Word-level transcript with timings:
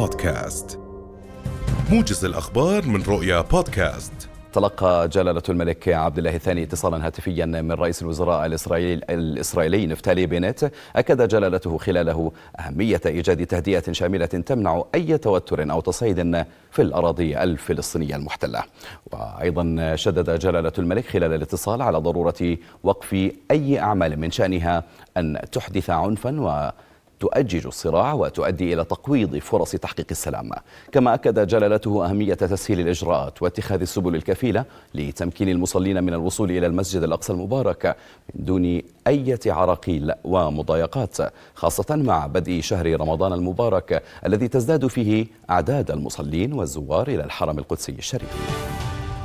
بودكاست. 0.00 0.78
موجز 1.90 2.24
الأخبار 2.24 2.86
من 2.86 3.02
رؤيا 3.02 3.40
بودكاست. 3.40 4.12
تلقى 4.52 5.08
جلالة 5.08 5.42
الملك 5.48 5.88
عبد 5.88 6.18
الله 6.18 6.34
الثاني 6.34 6.62
اتصالا 6.62 7.06
هاتفيا 7.06 7.46
من 7.46 7.72
رئيس 7.72 8.02
الوزراء 8.02 8.46
الإسرائيلي, 8.46 9.04
الإسرائيلي 9.10 9.86
نفتالي 9.86 10.26
بينيت. 10.26 10.60
أكد 10.96 11.28
جلالته 11.28 11.78
خلاله 11.78 12.32
أهمية 12.60 13.00
إيجاد 13.06 13.46
تهدئة 13.46 13.92
شاملة 13.92 14.26
تمنع 14.26 14.84
أي 14.94 15.18
توتر 15.18 15.70
أو 15.70 15.80
تصعيد 15.80 16.44
في 16.70 16.82
الأراضي 16.82 17.38
الفلسطينية 17.38 18.16
المحتلة. 18.16 18.62
وأيضا 19.12 19.96
شدد 19.96 20.38
جلالة 20.38 20.72
الملك 20.78 21.06
خلال 21.06 21.32
الاتصال 21.32 21.82
على 21.82 21.98
ضرورة 21.98 22.56
وقف 22.82 23.30
أي 23.50 23.78
أعمال 23.78 24.20
من 24.20 24.30
شأنها 24.30 24.84
أن 25.16 25.40
تحدث 25.52 25.90
عنفا 25.90 26.40
و 26.40 26.70
تؤجج 27.20 27.66
الصراع 27.66 28.12
وتؤدي 28.12 28.74
إلى 28.74 28.84
تقويض 28.84 29.38
فرص 29.38 29.70
تحقيق 29.70 30.06
السلام. 30.10 30.50
كما 30.92 31.14
أكد 31.14 31.46
جلالته 31.46 32.06
أهمية 32.10 32.34
تسهيل 32.34 32.80
الإجراءات 32.80 33.42
واتخاذ 33.42 33.80
السبل 33.80 34.14
الكفيلة 34.14 34.64
لتمكين 34.94 35.48
المصلين 35.48 36.04
من 36.04 36.14
الوصول 36.14 36.50
إلى 36.50 36.66
المسجد 36.66 37.02
الأقصى 37.02 37.32
المبارك 37.32 37.96
من 38.34 38.44
دون 38.44 38.82
أي 39.06 39.38
عراقيل 39.46 40.12
ومضايقات 40.24 41.16
خاصة 41.54 41.96
مع 41.96 42.26
بدء 42.26 42.60
شهر 42.60 43.00
رمضان 43.00 43.32
المبارك 43.32 44.02
الذي 44.26 44.48
تزداد 44.48 44.86
فيه 44.86 45.26
أعداد 45.50 45.90
المصلين 45.90 46.52
والزوار 46.52 47.08
إلى 47.08 47.24
الحرم 47.24 47.58
القدسي 47.58 47.92
الشريف. 47.92 48.79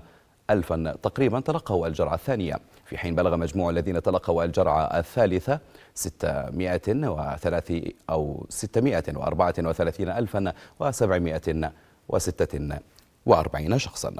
ألفا 0.50 0.96
تقريبا 1.02 1.40
تلقوا 1.40 1.86
الجرعة 1.86 2.14
الثانية. 2.14 2.54
في 2.84 2.98
حين 2.98 3.14
بلغ 3.14 3.36
مجموع 3.36 3.70
الذين 3.70 4.02
تلقوا 4.02 4.44
الجرعة 4.44 4.82
الثالثة 4.82 5.60
603 5.94 7.82
أو 8.10 8.46
634 8.48 10.08
ألفا 10.08 10.52
وسبعمائة 10.80 11.72
وستة 12.08 12.78
وأربعين 13.26 13.78
شخصاً. 13.78 14.12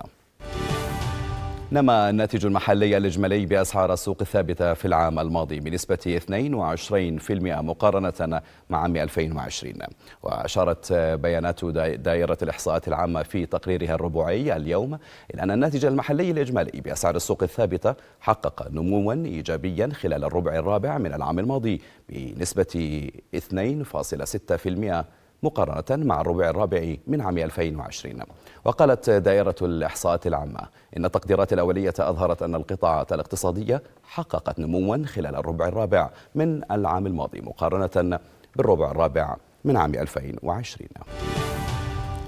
نما 1.73 2.11
الناتج 2.11 2.47
المحلي 2.47 2.97
الإجمالي 2.97 3.47
بأسعار 3.47 3.93
السوق 3.93 4.17
الثابتة 4.21 4.75
في 4.75 4.85
العام 4.85 5.19
الماضي 5.19 5.61
بنسبة 5.61 6.21
22% 6.29 7.63
مقارنة 7.63 8.41
مع 8.71 8.83
عام 8.83 8.97
2020 8.97 9.75
وأشارت 10.23 10.93
بيانات 10.93 11.65
دائرة 11.65 12.39
الإحصاءات 12.43 12.89
العامة 12.89 13.23
في 13.23 13.47
تقريرها 13.47 13.95
الربوعي 13.95 14.57
اليوم 14.57 14.99
إلى 15.35 15.43
أن 15.43 15.51
الناتج 15.51 15.85
المحلي 15.85 16.31
الإجمالي 16.31 16.81
بأسعار 16.81 17.17
السوق 17.17 17.43
الثابتة 17.43 17.95
حقق 18.21 18.71
نموا 18.71 19.15
إيجابيا 19.15 19.91
خلال 19.95 20.25
الربع 20.25 20.55
الرابع 20.55 20.99
من 20.99 21.15
العام 21.15 21.39
الماضي 21.39 21.81
بنسبة 22.09 23.11
2.6% 23.37 25.05
مقارنة 25.43 26.05
مع 26.05 26.21
الربع 26.21 26.51
الرابع 26.51 26.97
من 27.07 27.21
عام 27.21 27.39
2020 27.39 28.23
وقالت 28.65 29.11
دائرة 29.11 29.55
الإحصاءات 29.63 30.27
العامة 30.27 30.61
إن 30.97 31.05
التقديرات 31.05 31.53
الأولية 31.53 31.95
أظهرت 31.99 32.43
أن 32.43 32.55
القطاعات 32.55 33.13
الاقتصادية 33.13 33.83
حققت 34.05 34.59
نموا 34.61 35.07
خلال 35.07 35.37
الربع 35.37 35.69
الرابع 35.69 36.11
من 36.35 36.63
العام 36.71 37.07
الماضي 37.07 37.41
مقارنة 37.41 38.19
بالربع 38.57 38.91
الرابع 38.91 39.37
من 39.65 39.77
عام 39.77 39.95
2020 39.95 40.89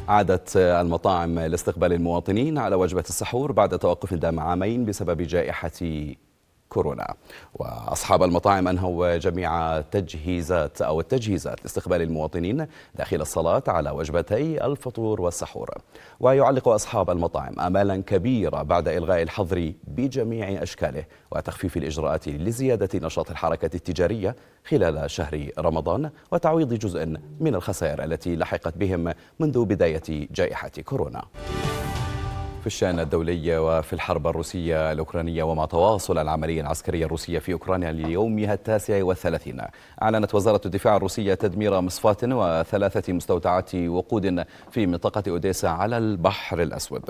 عادت 0.08 0.56
المطاعم 0.56 1.38
لاستقبال 1.38 1.92
المواطنين 1.92 2.58
على 2.58 2.74
وجبة 2.76 3.04
السحور 3.08 3.52
بعد 3.52 3.78
توقف 3.78 4.14
دام 4.14 4.40
عامين 4.40 4.84
بسبب 4.84 5.22
جائحة 5.22 5.70
كورونا. 6.72 7.14
وأصحاب 7.54 8.22
المطاعم 8.22 8.68
أنهوا 8.68 9.16
جميع 9.16 9.80
تجهيزات 9.80 10.82
أو 10.82 11.00
التجهيزات 11.00 11.62
لاستقبال 11.62 12.02
المواطنين 12.02 12.66
داخل 12.94 13.20
الصلاة 13.20 13.62
على 13.68 13.90
وجبتي 13.90 14.66
الفطور 14.66 15.20
والسحور. 15.20 15.70
ويعلق 16.20 16.68
أصحاب 16.68 17.10
المطاعم 17.10 17.60
آمالا 17.60 18.02
كبيرة 18.02 18.62
بعد 18.62 18.88
إلغاء 18.88 19.22
الحظر 19.22 19.72
بجميع 19.84 20.62
أشكاله 20.62 21.04
وتخفيف 21.32 21.76
الإجراءات 21.76 22.28
لزيادة 22.28 23.06
نشاط 23.06 23.30
الحركة 23.30 23.70
التجارية 23.74 24.36
خلال 24.68 25.10
شهر 25.10 25.48
رمضان 25.58 26.10
وتعويض 26.32 26.74
جزء 26.74 27.06
من 27.40 27.54
الخسائر 27.54 28.04
التي 28.04 28.36
لحقت 28.36 28.78
بهم 28.78 29.12
منذ 29.40 29.64
بداية 29.64 30.28
جائحة 30.30 30.70
كورونا. 30.84 31.22
في 32.62 32.66
الشأن 32.66 33.00
الدولي 33.00 33.58
وفي 33.58 33.92
الحرب 33.92 34.26
الروسية 34.26 34.92
الأوكرانية 34.92 35.42
ومع 35.42 35.64
تواصل 35.64 36.18
العملية 36.18 36.60
العسكرية 36.60 37.06
الروسية 37.06 37.38
في 37.38 37.52
أوكرانيا 37.52 37.92
ليومها 37.92 38.54
التاسع 38.54 39.04
والثلاثين. 39.04 39.60
أعلنت 40.02 40.34
وزارة 40.34 40.60
الدفاع 40.66 40.96
الروسية 40.96 41.34
تدمير 41.34 41.80
مصفاة 41.80 42.16
وثلاثة 42.22 43.12
مستودعات 43.12 43.74
وقود 43.74 44.44
في 44.70 44.86
منطقة 44.86 45.22
أوديسا 45.28 45.66
على 45.66 45.98
البحر 45.98 46.62
الأسود. 46.62 47.02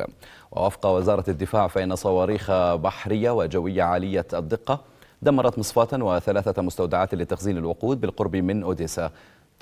ووفق 0.53 0.87
وزارة 0.87 1.31
الدفاع 1.31 1.67
فإن 1.67 1.97
صواريخ 1.97 2.51
بحرية 2.75 3.31
وجوية 3.31 3.83
عالية 3.83 4.27
الدقة 4.35 4.81
دمرت 5.23 5.59
مصفاة 5.59 5.89
وثلاثة 5.93 6.63
مستودعات 6.63 7.15
لتخزين 7.15 7.57
الوقود 7.59 8.01
بالقرب 8.01 8.37
من 8.37 8.63
أوديسا. 8.63 9.11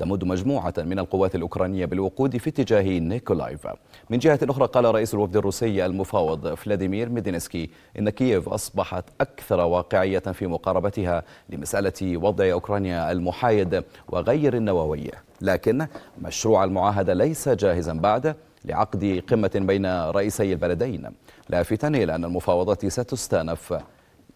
تمد 0.01 0.25
مجموعة 0.25 0.75
من 0.79 0.99
القوات 0.99 1.35
الأوكرانية 1.35 1.85
بالوقود 1.85 2.37
في 2.37 2.51
اتجاه 2.51 2.99
نيكولايف. 2.99 3.67
من 4.11 4.19
جهة 4.19 4.39
أخرى 4.43 4.67
قال 4.67 4.85
رئيس 4.85 5.15
الوفد 5.15 5.37
الروسي 5.37 5.87
المفاوض 5.87 6.55
فلاديمير 6.55 7.09
ميدينسكي 7.09 7.71
إن 7.99 8.11
كييف 8.11 8.49
أصبحت 8.49 9.05
أكثر 9.21 9.61
واقعية 9.61 10.19
في 10.19 10.47
مقاربتها 10.47 11.23
لمسألة 11.51 12.17
وضع 12.17 12.53
أوكرانيا 12.53 13.13
المحايد 13.13 13.85
وغير 14.09 14.57
النووي. 14.57 15.11
لكن 15.41 15.87
مشروع 16.23 16.65
المعاهدة 16.65 17.15
ليس 17.15 17.49
جاهزا 17.49 17.93
بعد 17.93 18.37
لعقد 18.65 19.23
قمة 19.31 19.51
بين 19.55 19.87
رئيسي 20.11 20.53
البلدين. 20.53 21.11
لافتا 21.49 21.89
إلى 21.89 22.15
أن 22.15 22.25
المفاوضات 22.25 22.87
ستستأنف 22.87 23.75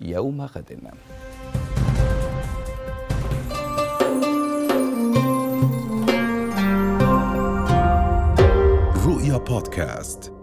يوم 0.01 0.43
غد. 0.43 0.79
رؤيا 9.65 9.85
بودكاست 9.85 10.34